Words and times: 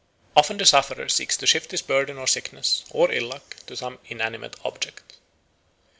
Often 0.35 0.57
the 0.57 0.65
sufferer 0.65 1.07
seeks 1.09 1.37
to 1.37 1.45
shift 1.45 1.69
his 1.69 1.83
burden 1.83 2.17
of 2.17 2.27
sickness 2.31 2.85
or 2.89 3.11
ill 3.11 3.27
luck 3.27 3.57
to 3.67 3.75
some 3.77 3.99
inanimate 4.09 4.55
object. 4.65 5.17